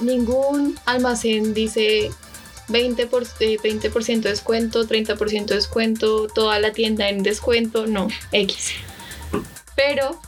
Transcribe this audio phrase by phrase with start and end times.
[0.00, 2.10] ningún almacén dice
[2.68, 8.08] 20%, por, eh, 20 de descuento, 30% de descuento, toda la tienda en descuento, no,
[8.32, 8.72] X.
[9.74, 10.20] Pero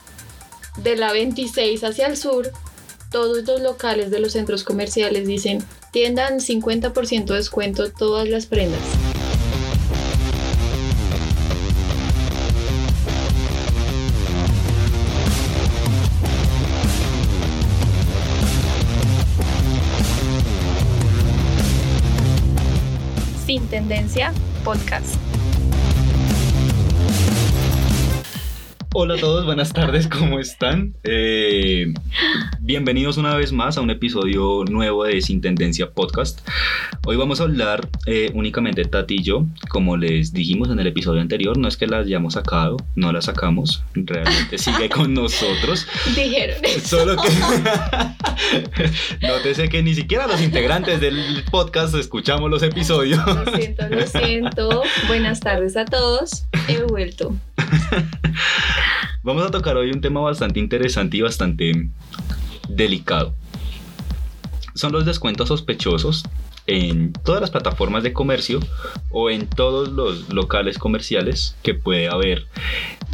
[0.79, 2.51] de la 26 hacia el sur,
[3.11, 5.63] todos los locales de los centros comerciales dicen
[5.93, 9.10] tienda en 50% de descuento todas las prendas.
[24.65, 25.15] Podcast.
[28.93, 30.95] Hola a todos, buenas tardes, ¿cómo están?
[31.05, 31.95] Eh,
[32.71, 36.39] bienvenidos una vez más a un episodio nuevo de Sin Tendencia Podcast.
[37.05, 41.21] Hoy vamos a hablar eh, únicamente Tati y yo, como les dijimos en el episodio
[41.21, 45.85] anterior, no es que la hayamos sacado, no la sacamos, realmente sigue con nosotros.
[46.15, 46.59] Dijeron.
[46.85, 47.29] Solo que
[49.27, 53.21] nótese que ni siquiera los integrantes del podcast escuchamos los episodios.
[53.27, 54.83] Lo siento, lo siento.
[55.09, 56.45] Buenas tardes a todos.
[56.69, 57.35] He vuelto.
[59.23, 61.91] Vamos a tocar hoy un tema bastante interesante y bastante
[62.77, 63.35] delicado.
[64.75, 66.25] Son los descuentos sospechosos
[66.67, 68.61] en todas las plataformas de comercio
[69.11, 72.47] o en todos los locales comerciales que puede haber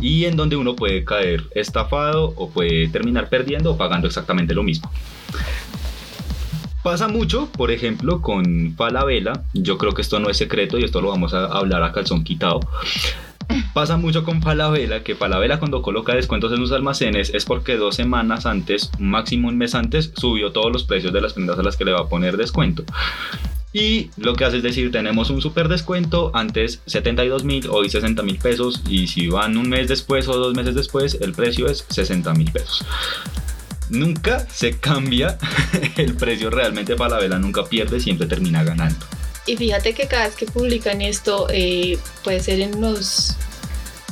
[0.00, 4.62] y en donde uno puede caer estafado o puede terminar perdiendo o pagando exactamente lo
[4.62, 4.90] mismo.
[6.82, 9.42] Pasa mucho, por ejemplo, con Falabella.
[9.54, 12.22] Yo creo que esto no es secreto y esto lo vamos a hablar a calzón
[12.22, 12.60] quitado.
[13.76, 17.94] Pasa mucho con Falabella, que Falabella cuando coloca descuentos en sus almacenes es porque dos
[17.94, 21.76] semanas antes, máximo un mes antes, subió todos los precios de las prendas a las
[21.76, 22.84] que le va a poner descuento.
[23.74, 28.22] Y lo que hace es decir, tenemos un super descuento, antes 72 mil, hoy 60
[28.22, 31.84] mil pesos, y si van un mes después o dos meses después, el precio es
[31.90, 32.82] 60 mil pesos.
[33.90, 35.36] Nunca se cambia
[35.98, 39.04] el precio realmente Falabella, nunca pierde, siempre termina ganando.
[39.44, 43.36] Y fíjate que cada vez que publican esto, eh, puede ser en los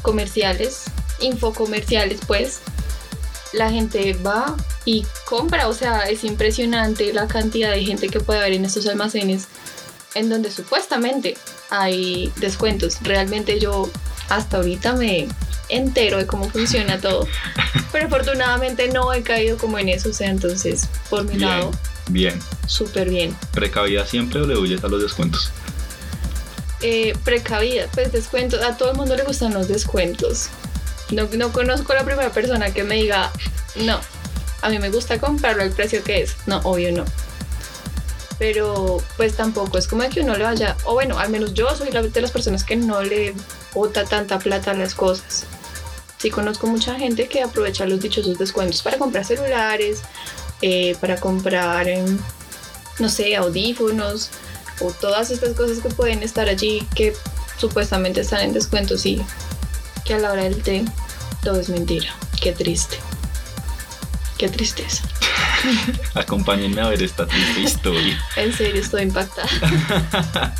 [0.04, 0.82] comerciales,
[1.18, 2.60] infocomerciales, pues,
[3.54, 5.66] la gente va y compra.
[5.68, 9.48] O sea, es impresionante la cantidad de gente que puede haber en estos almacenes
[10.14, 11.36] en donde supuestamente
[11.70, 12.98] hay descuentos.
[13.02, 13.90] Realmente yo
[14.28, 15.26] hasta ahorita me
[15.70, 17.26] entero de cómo funciona todo.
[17.92, 20.10] Pero afortunadamente no he caído como en eso.
[20.10, 21.48] O sea, entonces, por mi Bien.
[21.48, 21.70] lado,
[22.10, 23.34] Bien, súper bien.
[23.52, 25.50] precavida siempre o le huyes a los descuentos.
[26.86, 28.62] Eh, precavida, pues descuentos.
[28.62, 30.50] A todo el mundo le gustan los descuentos.
[31.10, 33.32] No, no conozco a la primera persona que me diga,
[33.76, 33.98] no,
[34.60, 36.36] a mí me gusta comprarlo al precio que es.
[36.44, 37.06] No, obvio no.
[38.38, 41.90] Pero pues tampoco es como que uno le vaya, o bueno, al menos yo soy
[41.90, 43.32] la de las personas que no le
[43.72, 45.46] bota tanta plata a las cosas.
[46.18, 50.02] Sí conozco mucha gente que aprovecha los dichosos descuentos para comprar celulares,
[50.60, 52.18] eh, para comprar, em,
[52.98, 54.28] no sé, audífonos
[54.80, 57.14] o todas estas cosas que pueden estar allí que
[57.58, 59.20] supuestamente están en descuentos y
[60.04, 60.84] que a la hora del té
[61.42, 62.14] todo es mentira.
[62.40, 62.96] Qué triste.
[64.38, 65.04] Qué tristeza.
[66.14, 68.18] Acompáñenme a ver esta triste historia.
[68.36, 69.48] En serio, estoy impactada.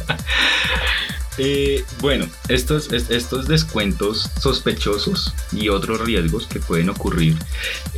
[1.37, 7.37] Eh, bueno, estos, es- estos descuentos sospechosos y otros riesgos que pueden ocurrir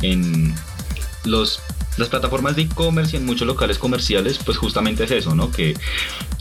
[0.01, 0.55] en
[1.23, 1.59] los,
[1.97, 5.51] las plataformas de e-commerce y en muchos locales comerciales, pues justamente es eso, ¿no?
[5.51, 5.73] Que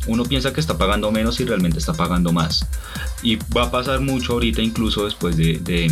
[0.06, 2.66] uno piensa que está pagando menos y realmente está pagando más.
[3.22, 5.90] Y va a pasar mucho ahorita, incluso después de, de-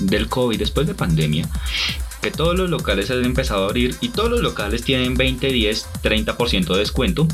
[0.00, 1.48] del COVID, después de pandemia,
[2.22, 5.86] que todos los locales han empezado a abrir y todos los locales tienen 20, 10,
[6.02, 7.26] 30% de descuento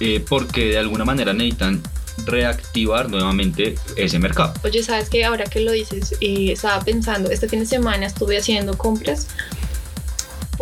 [0.00, 1.80] eh, porque de alguna manera necesitan
[2.26, 4.52] reactivar nuevamente ese mercado.
[4.64, 5.24] Oye, ¿sabes qué?
[5.24, 9.28] Ahora que lo dices, eh, estaba pensando, este fin de semana estuve haciendo compras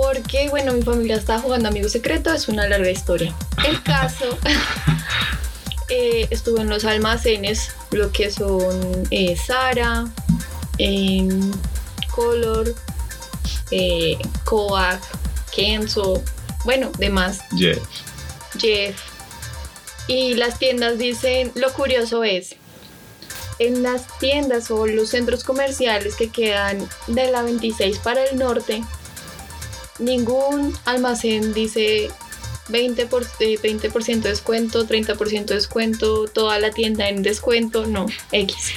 [0.02, 3.34] porque, bueno, mi familia estaba jugando Amigo Secreto, es una larga historia.
[3.66, 4.38] El caso,
[5.88, 10.06] eh, estuve en los almacenes, lo que son eh, Sara,
[10.78, 11.50] em,
[12.14, 12.74] Color,
[13.70, 15.00] eh, Coac,
[15.54, 16.22] Kenzo,
[16.64, 17.40] bueno, demás.
[17.54, 17.78] Yeah.
[18.58, 18.96] Jeff.
[20.08, 22.56] Y las tiendas dicen, lo curioso es,
[23.58, 28.82] en las tiendas o los centros comerciales que quedan de la 26 para el norte,
[30.00, 32.10] ningún almacén dice
[32.68, 38.06] 20%, por, eh, 20 de descuento, 30% de descuento, toda la tienda en descuento, no,
[38.32, 38.72] X.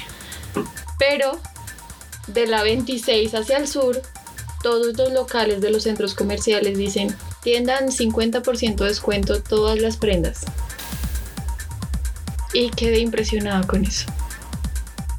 [1.00, 1.40] Pero
[2.28, 4.02] de la 26 hacia el sur,
[4.62, 9.98] todos los locales de los centros comerciales dicen tienda en 50% de descuento todas las
[9.98, 10.42] prendas.
[12.54, 14.06] Y quedé impresionada con eso.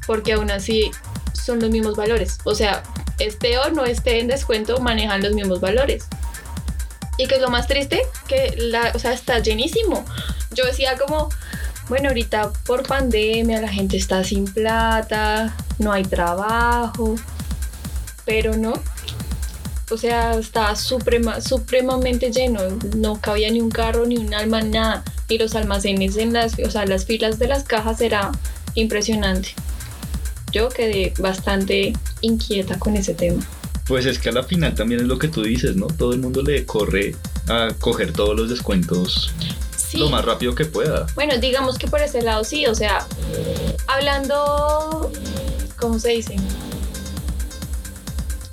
[0.07, 0.89] Porque aún así
[1.33, 2.37] son los mismos valores.
[2.43, 2.83] O sea,
[3.19, 6.05] esté o no esté en descuento, manejan los mismos valores.
[7.17, 10.05] Y que es lo más triste, que la, o sea, está llenísimo.
[10.51, 11.29] Yo decía como,
[11.87, 17.15] bueno, ahorita por pandemia la gente está sin plata, no hay trabajo,
[18.25, 18.73] pero no.
[19.91, 22.59] O sea, estaba suprema, supremamente lleno,
[22.95, 25.03] no cabía ni un carro, ni un alma, nada.
[25.29, 28.31] Y los almacenes en las, o sea, las filas de las cajas era
[28.73, 29.53] impresionante.
[30.55, 31.91] Yo quedé bastante
[32.21, 33.45] inquieta con ese tema.
[33.87, 35.87] Pues es que a la final también es lo que tú dices, ¿no?
[35.87, 37.13] Todo el mundo le corre
[37.49, 39.33] a coger todos los descuentos
[39.75, 39.97] Sí.
[39.97, 41.07] lo más rápido que pueda.
[41.13, 43.05] Bueno, digamos que por ese lado sí, o sea,
[43.87, 45.11] hablando,
[45.77, 46.37] ¿cómo se dice?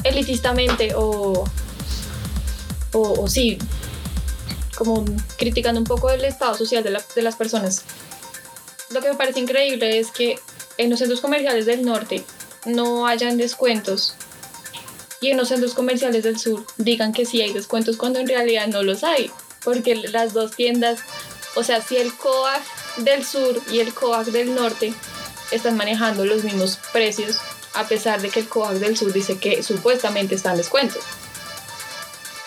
[0.03, 1.45] Elitistamente o,
[2.93, 3.59] o, o sí,
[4.77, 5.05] como
[5.39, 7.83] criticando un poco el estado social de, la- de las personas.
[8.91, 10.39] Lo que me parece increíble es que
[10.79, 12.25] en los centros comerciales del norte
[12.65, 14.15] no hayan descuentos
[15.21, 18.67] y en los centros comerciales del sur digan que sí hay descuentos cuando en realidad
[18.67, 19.31] no los hay,
[19.65, 21.01] porque las dos tiendas,
[21.55, 22.63] o sea, si el COAC
[22.99, 24.93] del sur y el COAC del norte
[25.53, 27.39] están manejando los mismos precios,
[27.75, 30.99] a pesar de que el COAC del sur dice que supuestamente está en descuento.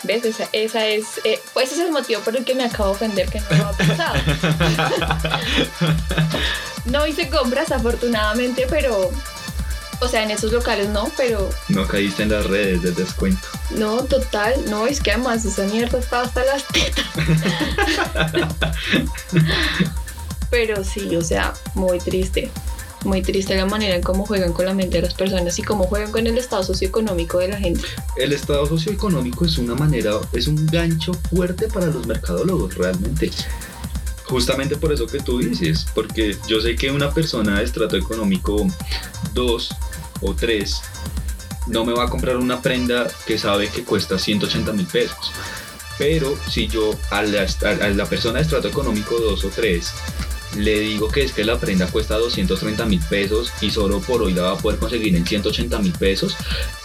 [0.05, 0.25] ¿Ves?
[0.25, 2.95] Esa, esa es, eh, pues ese es el motivo por el que me acabo de
[2.95, 4.15] ofender que no lo ha pensado.
[6.85, 9.09] no hice compras afortunadamente, pero,
[9.99, 13.47] o sea, en esos locales no, pero No caíste en las redes de descuento.
[13.71, 17.05] no, total, no, es que además esa mierda estaba hasta las tetas.
[20.51, 22.49] Pero sí, o sea, muy triste.
[23.05, 25.83] Muy triste la manera en cómo juegan con la mente de las personas y cómo
[25.83, 27.85] juegan con el estado socioeconómico de la gente.
[28.17, 33.29] El estado socioeconómico es una manera, es un gancho fuerte para los mercadólogos realmente.
[34.23, 38.65] Justamente por eso que tú dices, porque yo sé que una persona de estrato económico
[39.35, 39.69] 2
[40.21, 40.81] o 3
[41.67, 45.31] no me va a comprar una prenda que sabe que cuesta 180 mil pesos.
[45.99, 49.91] Pero si yo a la, persona de estrato económico 2 o 3
[50.57, 54.33] le digo que es que la prenda cuesta 230 mil pesos y solo por hoy
[54.33, 56.35] la va a poder conseguir en 180 mil pesos,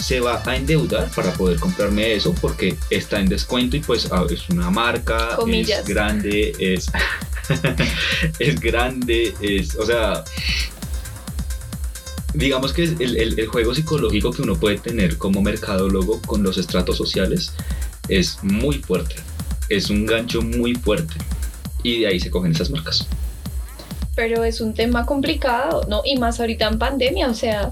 [0.01, 4.25] se va a endeudar para poder comprarme eso porque está en descuento y pues ah,
[4.31, 5.81] es una marca, Comillas.
[5.81, 6.87] es grande, es,
[8.39, 10.25] es grande, es, o sea,
[12.35, 16.59] digamos que el, el- el juego psicológico que uno puede tener como mercadólogo con los
[16.59, 17.53] estratos sociales
[18.09, 19.17] es muy fuerte,
[19.69, 21.15] es un gancho muy fuerte
[21.83, 23.07] y de ahí se cogen esas marcas.
[24.21, 26.03] Pero es un tema complicado, ¿no?
[26.05, 27.71] Y más ahorita en pandemia, o sea,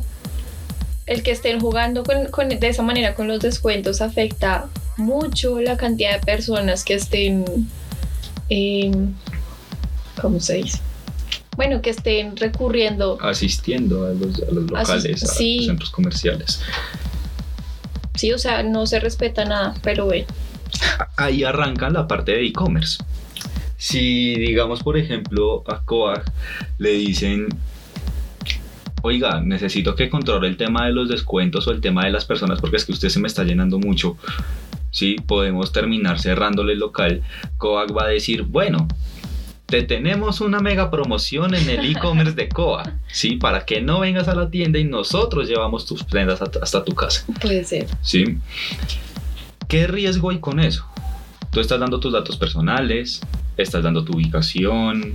[1.04, 4.66] el que estén jugando con, con- de esa manera con los descuentos afecta
[4.96, 7.44] mucho la cantidad de personas que estén,
[8.48, 9.12] em,
[10.22, 10.78] ¿cómo se dice?
[11.54, 15.56] Bueno, que estén recurriendo, asistiendo a los, a los locales, a sí.
[15.58, 16.60] los centros comerciales.
[18.14, 20.26] sí, o sea, no se respeta nada, pero bueno.
[21.16, 22.98] Ahí arranca la parte de e-commerce.
[23.80, 26.24] Si digamos, por ejemplo, a Coag
[26.78, 27.46] le dicen,
[29.02, 32.60] oiga, necesito que controle el tema de los descuentos o el tema de las personas
[32.60, 34.16] porque es que usted se me está llenando mucho.
[34.90, 37.22] Sí, podemos terminar cerrándole el local.
[37.56, 38.88] Coag va a decir, bueno,
[39.66, 43.36] te tenemos una mega promoción en el e-commerce de Coag, ¿sí?
[43.36, 46.94] Para que no vengas a la tienda y nosotros llevamos tus prendas hasta- hasta tu
[46.94, 47.24] casa.
[47.40, 47.86] Puede ser.
[48.02, 48.38] ¿sí?
[49.68, 50.84] ¿Qué riesgo hay con eso?
[51.52, 53.20] Tú estás dando tus datos personales,
[53.58, 55.12] estás dando tu ubicación,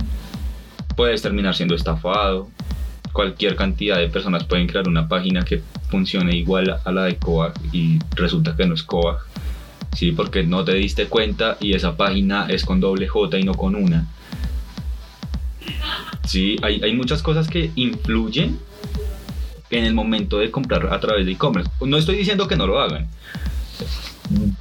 [0.96, 2.48] puedes terminar siendo estafado.
[3.12, 7.54] Cualquier cantidad de personas pueden crear una página que funcione igual a la de Coag
[7.72, 9.18] y resulta que no es Coag.
[9.94, 13.54] Sí, porque no te diste cuenta y esa página es con doble J y no
[13.54, 14.08] con una.
[16.26, 18.58] Sí, hay, hay muchas cosas que influyen
[19.70, 21.70] en el momento de comprar a través de e-commerce.
[21.80, 23.08] No estoy diciendo que no lo hagan.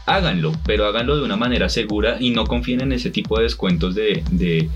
[0.06, 3.96] Háganlo, pero háganlo de una manera segura y no confíen en ese tipo de descuentos
[3.96, 4.70] de, de-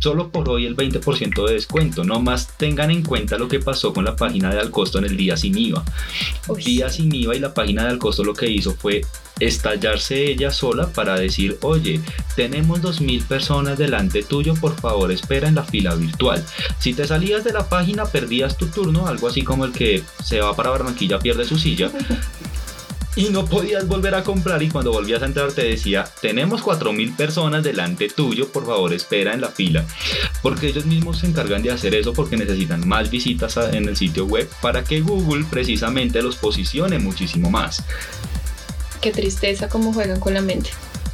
[0.00, 2.02] solo por hoy el 20% de descuento.
[2.02, 5.16] No más tengan en cuenta lo que pasó con la página de Alcosto en el
[5.16, 5.84] día sin IVA.
[6.48, 9.02] Uy, Día sin IVA y la página de Alcosto lo que hizo fue
[9.38, 12.00] estallarse ella sola para decir, oye,
[12.34, 16.44] tenemos 2.000 personas delante tuyo, por favor espera en la fila virtual.
[16.80, 20.40] Si te salías de la página perdías tu turno, algo así como el que se
[20.40, 21.90] va para Barranquilla pierde su silla.
[23.14, 27.14] Y no podías volver a comprar y cuando volvías a entrar te decía, tenemos 4.000
[27.14, 29.84] personas delante tuyo, por favor espera en la fila.
[30.40, 34.24] Porque ellos mismos se encargan de hacer eso porque necesitan más visitas en el sitio
[34.24, 37.84] web para que Google precisamente los posicione muchísimo más.
[39.02, 40.70] Qué tristeza cómo juegan con la mente.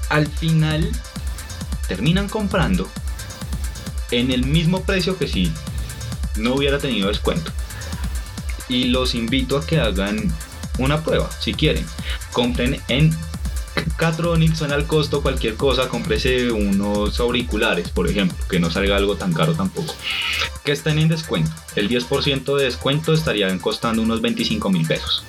[0.09, 0.88] Al final
[1.88, 2.88] terminan comprando
[4.12, 5.52] en el mismo precio que si
[6.37, 7.50] no hubiera tenido descuento.
[8.69, 10.33] Y los invito a que hagan
[10.78, 11.85] una prueba, si quieren.
[12.32, 13.14] Compren en
[13.97, 19.16] Catronic suena al costo cualquier cosa, cómprese unos auriculares, por ejemplo, que no salga algo
[19.16, 19.94] tan caro tampoco.
[20.64, 21.50] Que estén en descuento.
[21.76, 25.25] El 10% de descuento estarían costando unos 25 mil pesos.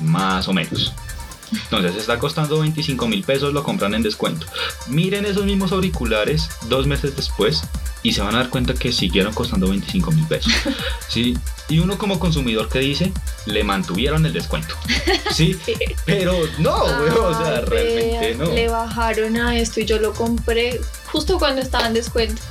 [0.00, 0.92] Más o menos.
[1.52, 4.46] Entonces está costando 25 mil pesos, lo compran en descuento.
[4.88, 7.62] Miren esos mismos auriculares dos meses después
[8.02, 10.52] y se van a dar cuenta que siguieron costando 25 mil pesos.
[11.08, 11.36] ¿sí?
[11.68, 13.12] Y uno como consumidor que dice,
[13.46, 14.74] le mantuvieron el descuento.
[15.30, 15.58] Sí,
[16.06, 18.52] pero no, o sea, realmente no.
[18.52, 22.42] Le bajaron a esto y yo lo compré justo cuando estaba en descuento.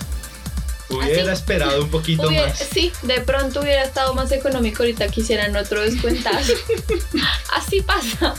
[0.92, 2.58] Hubiera esperado un poquito más.
[2.74, 6.54] Sí, de pronto hubiera estado más económico ahorita quisieran otro descuentazo.
[7.56, 8.36] Así pasa.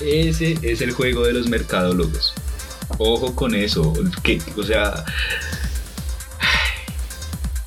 [0.00, 2.34] Ese es el juego de los mercadólogos.
[2.98, 3.92] Ojo con eso.
[4.22, 5.04] Que, o sea,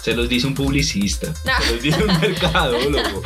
[0.08, 3.22] se los dice un publicista, se los dice un mercadólogo.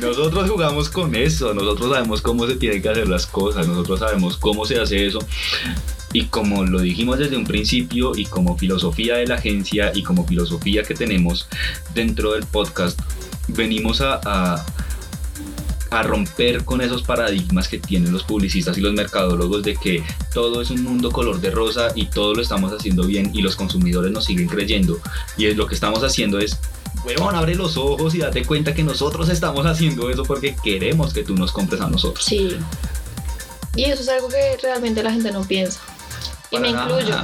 [0.00, 4.36] Nosotros jugamos con eso, nosotros sabemos cómo se tienen que hacer las cosas, nosotros sabemos
[4.36, 5.18] cómo se hace eso.
[6.14, 10.24] Y como lo dijimos desde un principio y como filosofía de la agencia y como
[10.24, 11.48] filosofía que tenemos
[11.92, 12.98] dentro del podcast,
[13.48, 14.64] venimos a,
[15.90, 20.62] a romper con esos paradigmas que tienen los publicistas y los mercadólogos de que todo
[20.62, 24.12] es un mundo color de rosa y todo lo estamos haciendo bien y los consumidores
[24.12, 25.00] nos siguen creyendo.
[25.36, 26.60] Y es lo que estamos haciendo es
[27.04, 31.24] huevón, abre los ojos y date cuenta que nosotros estamos haciendo eso porque queremos que
[31.24, 32.24] tú nos compres a nosotros.
[32.24, 32.56] Sí.
[33.74, 35.80] Y eso es algo que realmente la gente no piensa
[36.54, 37.16] y me incluyo.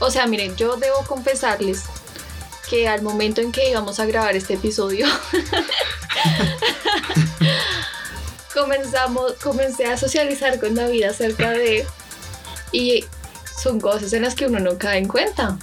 [0.00, 1.84] O sea, miren, yo debo confesarles
[2.68, 5.06] que al momento en que íbamos a grabar este episodio,
[8.54, 11.86] comenzamos, comencé a socializar con David acerca de...
[12.72, 13.04] Y
[13.62, 15.58] son cosas en las que uno no cae en cuenta.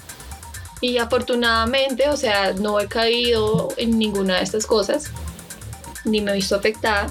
[0.81, 5.12] Y afortunadamente, o sea, no he caído en ninguna de estas cosas,
[6.03, 7.07] ni me he visto afectada.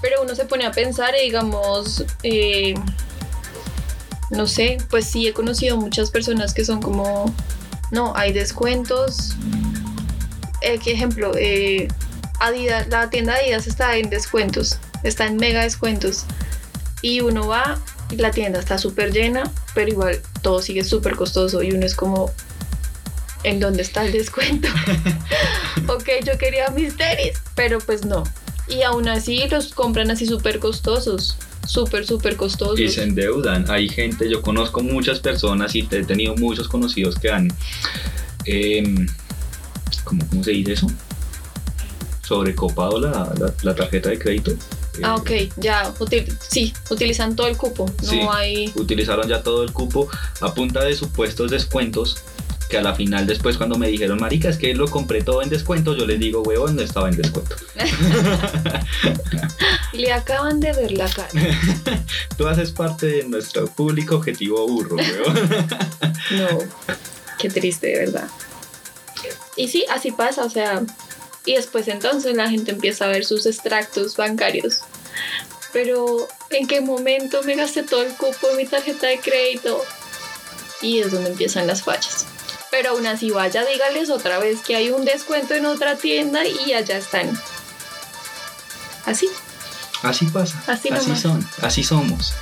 [0.00, 2.74] Pero uno se pone a pensar y digamos, eh,
[4.30, 7.32] no sé, pues sí he conocido muchas personas que son como,
[7.90, 9.36] no, hay descuentos.
[10.62, 11.32] Eh, ¿Qué ejemplo?
[11.36, 11.88] Eh,
[12.38, 16.24] Adidas, la tienda Adidas está en descuentos, está en mega descuentos.
[17.02, 17.78] Y uno va
[18.10, 21.94] y la tienda está súper llena, pero igual todo sigue súper costoso y uno es
[21.94, 22.30] como,
[23.42, 24.68] ¿en dónde está el descuento?
[25.88, 28.24] ok, yo quería mis tenis, pero pues no.
[28.68, 31.36] Y aún así los compran así súper costosos
[31.70, 32.80] súper, súper costosos.
[32.80, 33.70] Y se endeudan.
[33.70, 37.48] Hay gente, yo conozco muchas personas y he tenido muchos conocidos que han,
[38.44, 38.82] eh,
[40.04, 40.88] ¿cómo, se dice eso?
[42.22, 44.52] Sobrecopado la, la, tarjeta de crédito.
[45.02, 45.94] Ah, ok, ya,
[46.40, 48.70] sí, utilizan todo el cupo, no hay...
[48.74, 50.08] Utilizaron ya todo el cupo
[50.40, 52.22] a punta de supuestos descuentos
[52.70, 55.50] que a la final después cuando me dijeron, marica, es que lo compré todo en
[55.50, 57.56] descuento, yo les digo, huevón, no estaba en descuento.
[59.92, 61.28] Le acaban de ver la cara.
[62.38, 65.34] Tú haces parte de nuestro público objetivo burro, huevón.
[66.30, 66.48] no,
[67.38, 68.28] qué triste, de verdad.
[69.56, 70.82] Y sí, así pasa, o sea,
[71.44, 74.80] y después entonces la gente empieza a ver sus extractos bancarios.
[75.72, 79.82] Pero, ¿en qué momento me gasté todo el cupo de mi tarjeta de crédito?
[80.82, 82.26] Y es donde empiezan las fallas.
[82.70, 86.72] Pero aún así vaya, dígales otra vez que hay un descuento en otra tienda y
[86.72, 87.30] allá están.
[89.06, 89.28] Así.
[90.02, 90.62] Así pasa.
[90.66, 91.46] Así, son.
[91.62, 92.32] Así somos.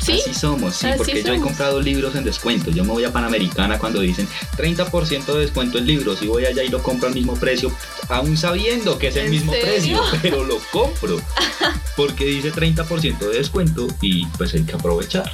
[0.00, 0.20] ¿Sí?
[0.20, 2.72] Así somos, sí, porque yo he comprado libros en descuento.
[2.72, 4.26] Yo me voy a Panamericana cuando dicen
[4.56, 7.70] 30% de descuento en libros y voy allá y lo compro al mismo precio,
[8.08, 11.20] aún sabiendo que es el mismo precio, pero lo compro
[11.96, 15.30] porque dice 30% de descuento y pues hay que aprovechar.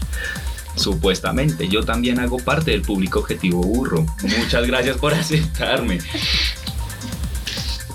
[0.78, 4.06] Supuestamente, yo también hago parte del público objetivo burro.
[4.22, 5.98] Muchas gracias por aceptarme.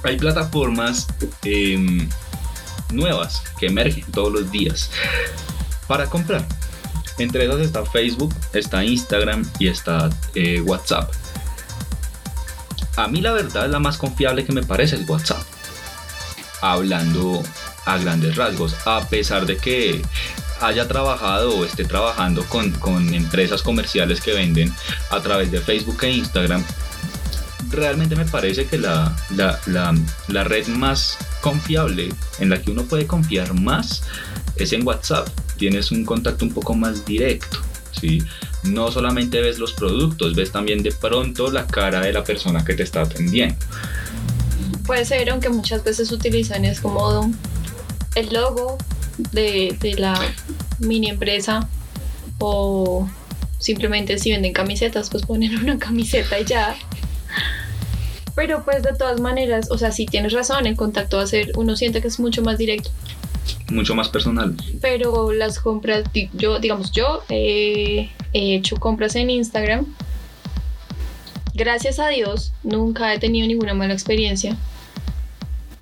[0.03, 1.07] Hay plataformas
[1.43, 2.09] em,
[2.91, 4.91] nuevas que emergen todos los días
[5.87, 6.45] para comprar.
[7.17, 11.11] Entre esas está Facebook, está Instagram y está eh, WhatsApp.
[12.95, 15.43] A mí la verdad la más confiable que me parece es WhatsApp.
[16.61, 17.41] Hablando
[17.85, 20.01] a grandes rasgos, a pesar de que
[20.63, 24.73] haya trabajado o esté trabajando con, con empresas comerciales que venden
[25.11, 26.63] a través de Facebook e Instagram,
[27.69, 29.59] realmente me parece que la, la,
[30.27, 34.03] la, red más confiable, en la que uno puede confiar más,
[34.55, 35.27] es en WhatsApp.
[35.57, 37.59] Tienes un contacto un poco más directo,
[37.99, 38.21] ¿sí?
[38.63, 42.73] No solamente ves los productos, ves también de pronto la cara de la persona que
[42.73, 43.55] te está atendiendo.
[44.85, 47.31] Puede ser, aunque muchas veces utilizan es como
[48.15, 48.77] el logo
[49.17, 50.19] de, de la
[50.79, 51.67] mini empresa
[52.39, 53.07] o
[53.59, 56.75] simplemente si venden camisetas pues ponen una camiseta y ya
[58.35, 61.51] pero pues de todas maneras o sea si tienes razón el contacto va a ser
[61.55, 62.89] uno siente que es mucho más directo
[63.71, 64.55] mucho más personal.
[64.81, 69.85] Pero las compras, yo, digamos, yo eh, he hecho compras en Instagram.
[71.53, 74.57] Gracias a Dios, nunca he tenido ninguna mala experiencia.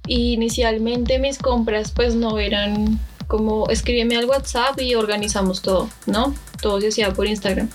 [0.08, 3.00] Inicialmente mis compras pues no eran
[3.32, 6.36] como escríbeme al WhatsApp y organizamos todo, ¿no?
[6.62, 7.70] Todo se hacía por Instagram.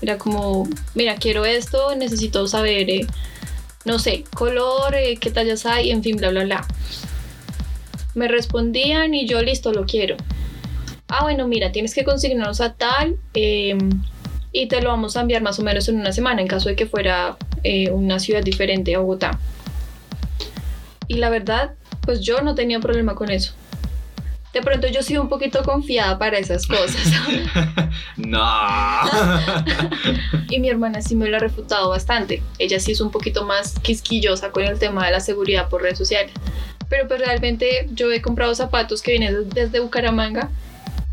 [0.00, 3.04] Era como, mira, quiero esto, necesito saber, eh,
[3.84, 6.64] no sé, color, eh, qué tallas hay, en fin, bla, bla, bla.
[8.14, 10.16] Me respondían y yo listo, lo quiero.
[11.08, 13.76] Ah, bueno, mira, tienes que consignarnos a tal eh,
[14.52, 16.76] y te lo vamos a enviar más o menos en una semana en caso de
[16.76, 19.40] que fuera eh, una ciudad diferente a Bogotá.
[21.08, 23.54] Y la verdad, pues yo no tenía problema con eso.
[24.52, 26.96] De pronto yo soy un poquito confiada para esas cosas.
[28.16, 28.40] no.
[30.50, 32.42] y mi hermana sí me lo ha refutado bastante.
[32.58, 35.98] Ella sí es un poquito más quisquillosa con el tema de la seguridad por redes
[35.98, 36.32] sociales.
[36.88, 40.48] Pero pues realmente yo he comprado zapatos que vienen desde Bucaramanga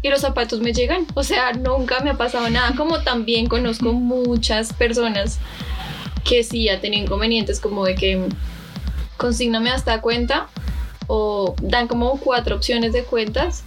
[0.02, 1.06] y los zapatos me llegan.
[1.16, 2.74] O sea, nunca me ha pasado nada.
[2.78, 5.40] Como también conozco muchas personas
[6.24, 8.30] que sí ha tenido inconvenientes como de que
[9.18, 10.48] consígname hasta cuenta
[11.08, 13.64] o dan como cuatro opciones de cuentas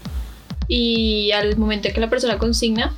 [0.67, 2.95] y al momento que la persona consigna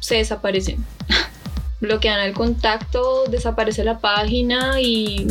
[0.00, 0.84] se desaparecen.
[1.80, 5.26] Bloquean el contacto, desaparece la página y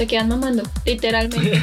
[0.00, 1.62] se quedan mamando, literalmente.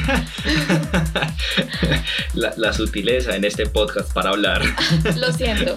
[2.34, 4.62] la, la sutileza en este podcast para hablar.
[5.16, 5.76] Lo siento.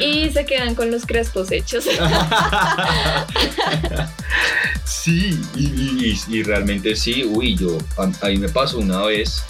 [0.00, 1.84] Y se quedan con los crespos hechos.
[4.84, 9.42] Sí, y, y- y- y realmente sí, uy, yo, a, ahí me pasó una vez,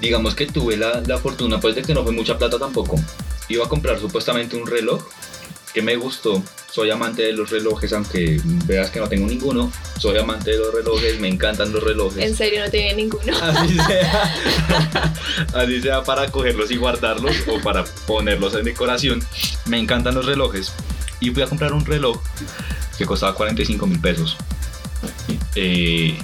[0.00, 2.96] digamos que tuve la, la fortuna, pues de que no fue mucha plata tampoco.
[3.48, 5.02] Iba a comprar supuestamente un reloj
[5.72, 6.42] que me gustó,
[6.74, 10.74] soy amante de los relojes, aunque veas que no tengo ninguno, soy amante de los
[10.74, 12.24] relojes, me encantan los relojes.
[12.24, 13.32] En serio, no tiene ninguno.
[13.42, 14.34] Así sea,
[15.54, 19.22] así sea para cogerlos y guardarlos o para ponerlos en decoración.
[19.66, 20.72] Me encantan los relojes.
[21.20, 22.20] Y fui a comprar un reloj
[22.98, 24.36] que costaba 45 mil pesos.
[25.54, 26.18] Eh,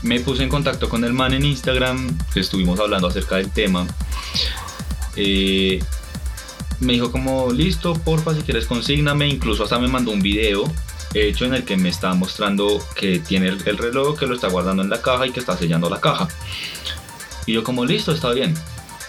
[0.00, 3.86] me puse en contacto con el man en Instagram, estuvimos hablando acerca del tema.
[5.16, 5.80] Eh,
[6.82, 9.28] me dijo como, listo, porfa, si quieres consígname.
[9.28, 10.70] Incluso hasta me mandó un video
[11.14, 14.48] hecho en el que me está mostrando que tiene el, el reloj, que lo está
[14.48, 16.28] guardando en la caja y que está sellando la caja.
[17.46, 18.54] Y yo como, listo, está bien.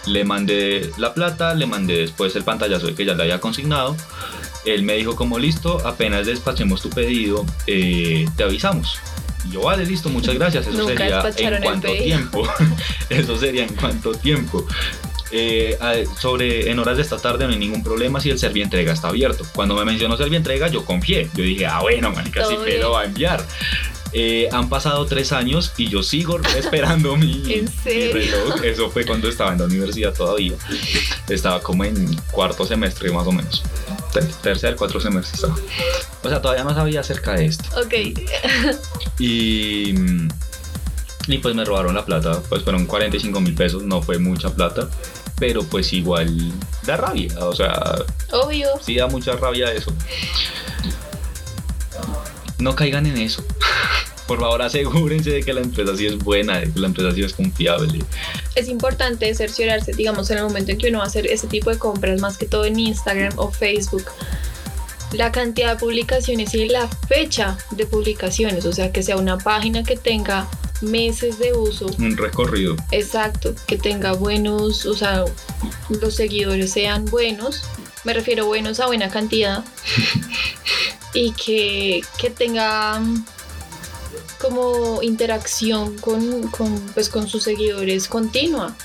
[0.06, 3.96] Le mandé la plata, le mandé después el pantallazo de que ya le había consignado.
[4.64, 8.98] Él me dijo como, listo, apenas despachemos tu pedido, eh, te avisamos.
[9.46, 10.66] Y yo, vale, listo, muchas gracias.
[10.66, 12.48] Eso Nunca sería en cuánto tiempo.
[13.10, 14.66] Eso sería en cuánto tiempo.
[15.36, 15.76] Eh,
[16.20, 19.44] sobre en horas de esta tarde no hay ningún problema si el Servientrega está abierto.
[19.52, 21.28] Cuando me mencionó Servientrega yo confié.
[21.34, 23.44] Yo dije, ah bueno, marica, sí lo va a enviar.
[24.16, 28.62] Eh, han pasado tres años y yo sigo esperando mi, ¿En mi reloj.
[28.64, 30.52] Eso fue cuando estaba en la universidad todavía.
[31.28, 33.64] Estaba como en cuarto semestre más o menos.
[34.12, 35.56] Ter- Tercer, cuatro semestres estaba.
[36.22, 37.64] O sea, todavía no sabía acerca de esto.
[37.76, 37.92] Ok.
[39.18, 39.94] Y,
[41.26, 42.40] y pues me robaron la plata.
[42.48, 44.88] Pues fueron 45 mil pesos, no fue mucha plata.
[45.46, 46.34] Pero pues igual
[46.86, 47.28] da rabia.
[47.40, 47.96] O sea,
[48.32, 48.66] Obvio.
[48.80, 49.92] sí da mucha rabia eso.
[52.56, 53.44] No caigan en eso.
[54.26, 57.22] Por favor, asegúrense de que la empresa sí es buena, de que la empresa sí
[57.22, 58.02] es confiable.
[58.54, 61.68] Es importante cerciorarse, digamos, en el momento en que uno va a hacer ese tipo
[61.68, 64.06] de compras, más que todo en Instagram o Facebook,
[65.12, 69.82] la cantidad de publicaciones y la fecha de publicaciones, o sea, que sea una página
[69.84, 70.48] que tenga
[70.84, 72.76] meses de uso, Un recorrido.
[72.90, 75.24] exacto, que tenga buenos, o sea,
[75.88, 77.62] los seguidores sean buenos,
[78.04, 79.64] me refiero buenos a buena cantidad,
[81.14, 83.24] y que, que tenga mm,
[84.40, 88.76] como interacción con, con, pues, con sus seguidores continua.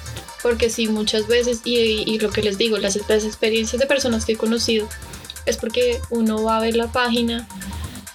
[0.41, 4.23] Porque sí, muchas veces, y, y lo que les digo, las, las experiencias de personas
[4.23, 4.87] que he conocido,
[5.45, 7.45] es porque uno va a ver la página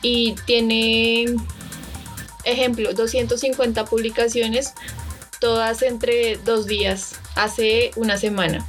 [0.00, 1.26] y tiene,
[2.44, 4.72] ejemplo, 250 publicaciones,
[5.40, 8.66] todas entre dos días, hace una semana.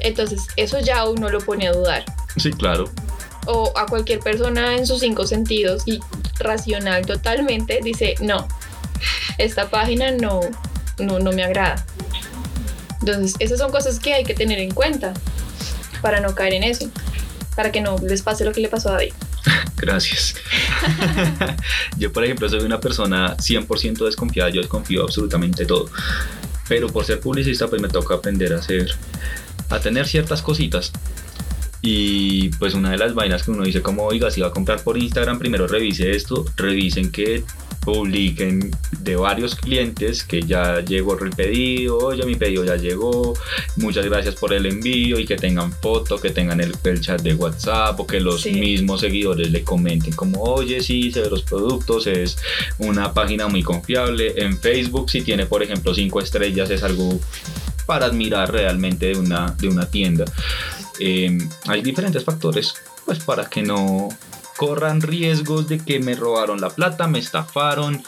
[0.00, 2.04] Entonces, eso ya uno lo pone a dudar
[2.36, 2.90] Sí, claro.
[3.46, 6.00] o a cualquier persona en sus cinco sentidos y
[6.40, 8.48] racional totalmente dice no
[9.38, 10.40] esta página no
[10.98, 11.84] no no me agrada
[13.00, 15.14] entonces esas son cosas que hay que tener en cuenta
[16.02, 16.90] para no caer en eso
[17.54, 19.12] para que no les pase lo que le pasó a David
[19.84, 20.34] Gracias.
[21.98, 24.48] yo, por ejemplo, soy una persona 100% desconfiada.
[24.48, 25.90] Yo desconfío absolutamente todo.
[26.68, 28.90] Pero por ser publicista, pues me toca aprender a hacer,
[29.68, 30.90] a tener ciertas cositas.
[31.82, 34.82] Y pues una de las vainas que uno dice como, oiga, si va a comprar
[34.82, 37.44] por Instagram, primero revise esto, revisen que
[37.84, 38.70] publiquen
[39.00, 43.34] de varios clientes que ya llegó el pedido, oye, mi pedido ya llegó,
[43.76, 47.34] muchas gracias por el envío y que tengan foto, que tengan el, el chat de
[47.34, 48.52] WhatsApp o que los Sí.
[48.52, 52.36] mismos seguidores le comenten como, oye, sí, se ve los productos, es
[52.78, 54.34] una página muy confiable.
[54.36, 57.18] En Facebook, si tiene, por ejemplo, cinco estrellas, es algo
[57.86, 60.24] para admirar realmente de una, de una tienda.
[61.00, 64.08] Eh, hay diferentes factores, pues para que no
[64.56, 68.02] corran riesgos de que me robaron la plata, me estafaron,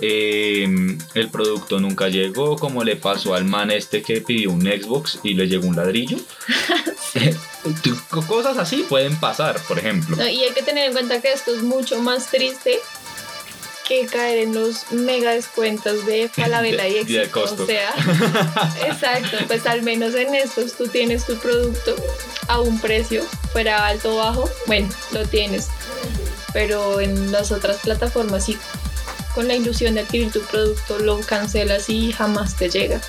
[0.00, 0.66] eh,
[1.14, 5.34] el producto nunca llegó, como le pasó al man este que pidió un Xbox y
[5.34, 6.18] le llegó un ladrillo.
[8.26, 10.16] Cosas así pueden pasar, por ejemplo.
[10.16, 12.78] No, y hay que tener en cuenta que esto es mucho más triste
[13.86, 17.40] que caer en los mega descuentos de Falabella y de Éxito.
[17.40, 17.62] costo.
[17.64, 17.92] O sea,
[18.86, 21.94] exacto, pues al menos en estos tú tienes tu producto
[22.48, 25.68] a un precio, fuera alto o bajo, bueno, lo tienes.
[26.52, 28.58] Pero en las otras plataformas sí,
[29.34, 33.00] con la ilusión de adquirir tu producto lo cancelas y jamás te llega.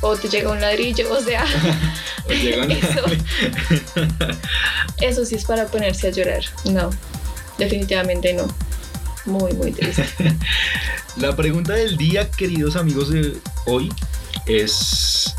[0.00, 1.44] O te llega un ladrillo, o sea,
[2.26, 3.04] O llegan- Eso.
[5.00, 6.42] eso sí es para ponerse a llorar.
[6.64, 6.90] No,
[7.58, 8.46] definitivamente no.
[9.26, 10.06] Muy, muy triste.
[11.16, 13.34] La pregunta del día, queridos amigos de
[13.66, 13.90] hoy,
[14.46, 15.34] es: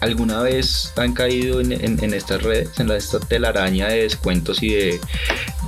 [0.00, 4.62] ¿alguna vez han caído en, en- en estas redes, en la, esta telaraña de descuentos
[4.62, 5.00] y de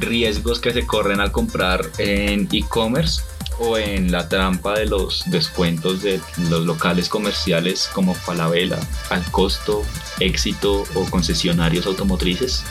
[0.00, 3.22] riesgos que se corren al comprar en e-commerce?
[3.58, 8.78] o en la trampa de los descuentos de los locales comerciales como Falabella,
[9.10, 9.82] Al Costo,
[10.20, 12.62] Éxito o concesionarios automotrices?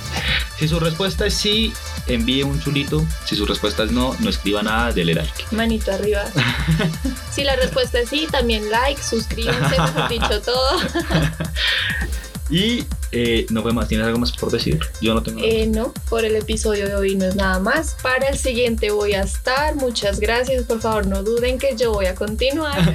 [0.58, 1.74] Si su respuesta es sí,
[2.08, 3.06] envíe un chulito.
[3.26, 5.46] Si su respuesta es no, no escriba nada, dele like.
[5.52, 6.24] Manito arriba.
[7.32, 10.80] Si la respuesta es sí, también like, suscríbanse, mejor dicho todo.
[12.50, 14.80] Y eh, no fue más, ¿tienes algo más por decir?
[15.02, 15.52] Yo no tengo nada.
[15.52, 17.96] Eh, no, por el episodio de hoy no es nada más.
[18.04, 19.76] Para el siguiente voy a estar.
[19.76, 20.64] Muchas gracias.
[20.66, 22.78] Por favor, no duden que yo voy a continuar.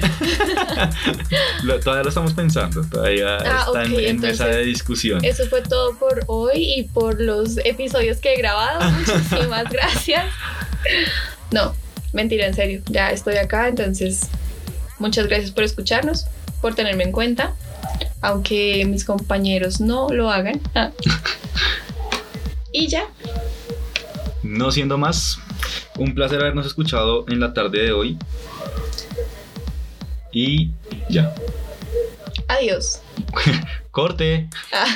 [1.63, 5.23] Lo- todavía lo estamos pensando, todavía Ah, está en- mesa de discusión.
[5.23, 8.89] Eso fue todo por hoy y por los episodios que he grabado.
[8.91, 10.25] Muchísimas gracias.
[11.51, 11.75] No,
[12.13, 12.81] mentira, en serio.
[12.87, 14.21] Ya estoy acá, entonces
[14.99, 16.25] muchas gracias por escucharnos,
[16.61, 17.53] por tenerme en cuenta,
[18.21, 20.61] aunque mis compañeros no lo hagan.
[20.75, 20.91] Ah.
[22.73, 23.05] Y ya,
[24.43, 25.37] No siendo más,
[25.97, 28.17] un placer habernos escuchado en la tarde de hoy.
[30.31, 30.71] Y
[31.09, 31.35] ya.
[32.47, 33.01] adiós.
[33.91, 34.49] Corte.
[34.71, 34.87] Ah.